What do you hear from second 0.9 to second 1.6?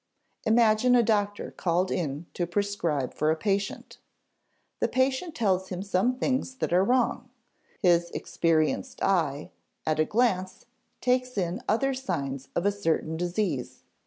a doctor